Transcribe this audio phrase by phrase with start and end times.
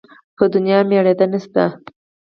[0.37, 1.63] په دونيا مړېده نه شته.